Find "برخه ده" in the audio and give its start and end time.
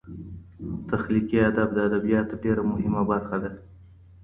3.11-3.51